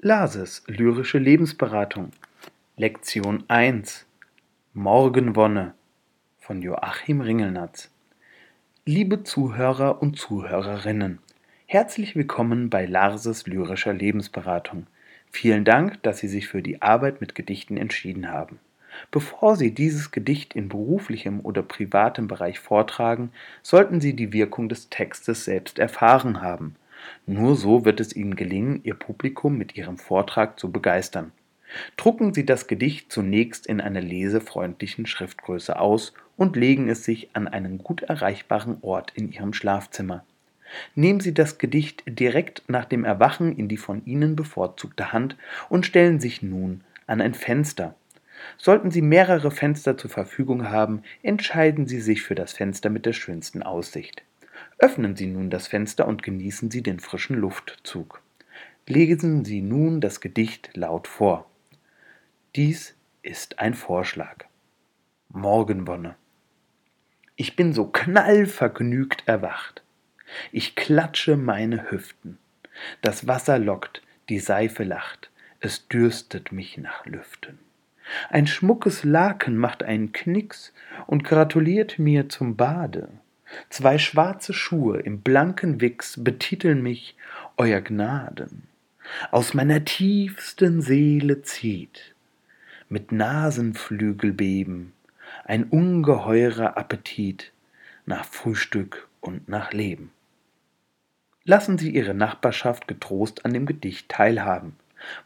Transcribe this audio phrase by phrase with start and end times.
[0.00, 2.12] Lases lyrische Lebensberatung
[2.76, 4.06] Lektion 1
[4.72, 5.74] Morgenwonne
[6.38, 7.90] von Joachim Ringelnatz
[8.84, 11.18] Liebe Zuhörer und Zuhörerinnen,
[11.66, 14.86] herzlich willkommen bei Larses lyrischer Lebensberatung.
[15.32, 18.60] Vielen Dank, dass Sie sich für die Arbeit mit Gedichten entschieden haben.
[19.10, 23.32] Bevor Sie dieses Gedicht in beruflichem oder privatem Bereich vortragen,
[23.64, 26.76] sollten Sie die Wirkung des Textes selbst erfahren haben–
[27.26, 31.32] nur so wird es Ihnen gelingen, Ihr Publikum mit Ihrem Vortrag zu begeistern.
[31.96, 37.46] Drucken Sie das Gedicht zunächst in einer lesefreundlichen Schriftgröße aus und legen es sich an
[37.48, 40.24] einen gut erreichbaren Ort in Ihrem Schlafzimmer.
[40.94, 45.36] Nehmen Sie das Gedicht direkt nach dem Erwachen in die von Ihnen bevorzugte Hand
[45.68, 47.94] und stellen sich nun an ein Fenster.
[48.56, 53.12] Sollten Sie mehrere Fenster zur Verfügung haben, entscheiden Sie sich für das Fenster mit der
[53.12, 54.22] schönsten Aussicht.
[54.78, 58.22] Öffnen Sie nun das Fenster und genießen Sie den frischen Luftzug.
[58.86, 61.50] Lesen Sie nun das Gedicht laut vor.
[62.54, 64.46] Dies ist ein Vorschlag.
[65.30, 66.14] Morgenwonne.
[67.34, 69.82] Ich bin so knallvergnügt erwacht.
[70.52, 72.38] Ich klatsche meine Hüften.
[73.02, 75.30] Das Wasser lockt, die Seife lacht,
[75.60, 77.58] es dürstet mich nach Lüften.
[78.30, 80.72] Ein schmuckes Laken macht einen Knicks
[81.06, 83.08] und gratuliert mir zum Bade.
[83.70, 87.16] Zwei schwarze Schuhe im blanken Wichs betiteln mich
[87.56, 88.68] Euer Gnaden.
[89.30, 92.14] Aus meiner tiefsten Seele zieht
[92.88, 94.92] mit Nasenflügelbeben
[95.44, 97.52] ein ungeheurer Appetit
[98.06, 100.10] nach Frühstück und nach Leben.
[101.44, 104.76] Lassen Sie Ihre Nachbarschaft getrost an dem Gedicht teilhaben.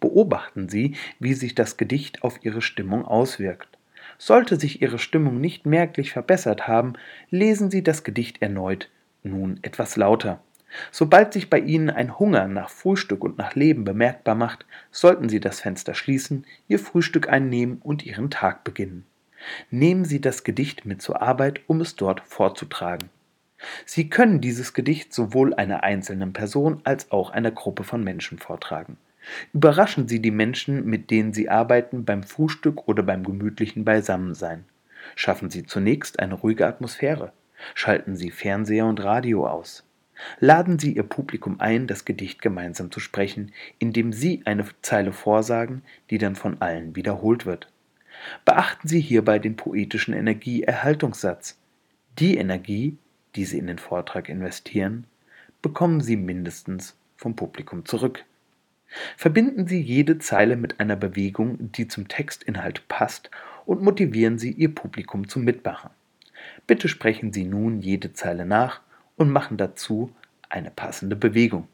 [0.00, 3.77] Beobachten Sie, wie sich das Gedicht auf Ihre Stimmung auswirkt.
[4.18, 6.94] Sollte sich Ihre Stimmung nicht merklich verbessert haben,
[7.30, 8.90] lesen Sie das Gedicht erneut,
[9.22, 10.42] nun etwas lauter.
[10.90, 15.40] Sobald sich bei Ihnen ein Hunger nach Frühstück und nach Leben bemerkbar macht, sollten Sie
[15.40, 19.06] das Fenster schließen, Ihr Frühstück einnehmen und Ihren Tag beginnen.
[19.70, 23.08] Nehmen Sie das Gedicht mit zur Arbeit, um es dort vorzutragen.
[23.84, 28.98] Sie können dieses Gedicht sowohl einer einzelnen Person als auch einer Gruppe von Menschen vortragen.
[29.52, 34.64] Überraschen Sie die Menschen, mit denen Sie arbeiten, beim Frühstück oder beim gemütlichen Beisammensein.
[35.14, 37.32] Schaffen Sie zunächst eine ruhige Atmosphäre.
[37.74, 39.84] Schalten Sie Fernseher und Radio aus.
[40.40, 45.82] Laden Sie Ihr Publikum ein, das Gedicht gemeinsam zu sprechen, indem Sie eine Zeile vorsagen,
[46.10, 47.70] die dann von allen wiederholt wird.
[48.44, 51.58] Beachten Sie hierbei den poetischen Energieerhaltungssatz.
[52.18, 52.98] Die Energie,
[53.36, 55.06] die Sie in den Vortrag investieren,
[55.62, 58.24] bekommen Sie mindestens vom Publikum zurück.
[59.16, 63.30] Verbinden Sie jede Zeile mit einer Bewegung, die zum Textinhalt passt,
[63.66, 65.90] und motivieren Sie Ihr Publikum zum Mitmachen.
[66.66, 68.80] Bitte sprechen Sie nun jede Zeile nach
[69.16, 70.14] und machen dazu
[70.48, 71.68] eine passende Bewegung.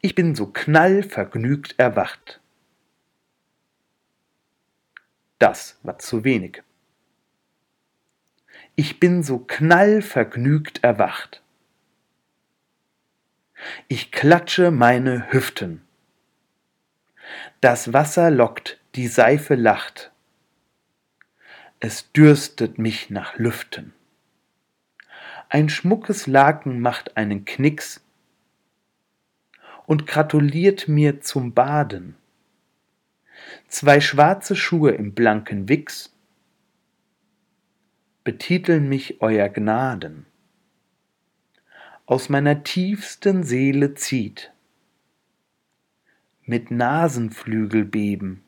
[0.00, 2.40] Ich bin so knallvergnügt erwacht.
[5.38, 6.62] Das war zu wenig.
[8.76, 11.42] Ich bin so knallvergnügt erwacht.
[13.88, 15.82] Ich klatsche meine Hüften.
[17.60, 20.12] Das Wasser lockt, die Seife lacht.
[21.78, 23.92] Es dürstet mich nach Lüften.
[25.48, 28.04] Ein schmuckes Laken macht einen Knicks
[29.86, 32.16] und gratuliert mir zum Baden.
[33.68, 36.14] Zwei schwarze Schuhe im blanken Wichs
[38.22, 40.26] betiteln mich Euer Gnaden
[42.10, 44.52] aus meiner tiefsten Seele zieht.
[46.44, 48.42] Mit Nasenflügelbeben,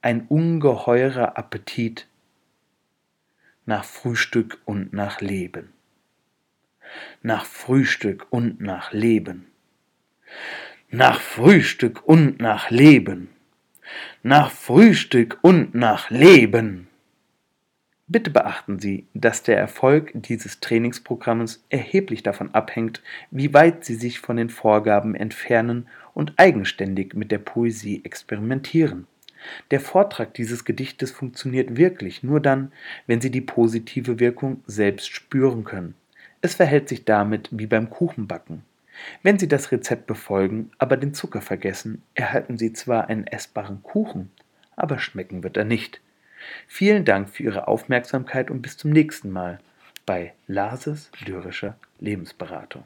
[0.00, 2.08] ein ungeheurer Appetit
[3.66, 5.74] nach Frühstück und nach Leben.
[7.20, 9.48] Nach Frühstück und nach Leben.
[10.88, 13.28] Nach Frühstück und nach Leben.
[14.22, 16.88] Nach Frühstück und nach Leben.
[18.12, 24.18] Bitte beachten Sie, dass der Erfolg dieses Trainingsprogramms erheblich davon abhängt, wie weit Sie sich
[24.18, 29.06] von den Vorgaben entfernen und eigenständig mit der Poesie experimentieren.
[29.70, 32.72] Der Vortrag dieses Gedichtes funktioniert wirklich nur dann,
[33.06, 35.94] wenn Sie die positive Wirkung selbst spüren können.
[36.40, 38.64] Es verhält sich damit wie beim Kuchenbacken.
[39.22, 44.32] Wenn Sie das Rezept befolgen, aber den Zucker vergessen, erhalten Sie zwar einen essbaren Kuchen,
[44.74, 46.00] aber schmecken wird er nicht.
[46.66, 49.58] Vielen Dank für Ihre Aufmerksamkeit und bis zum nächsten Mal
[50.06, 52.84] bei Lases lyrischer Lebensberatung.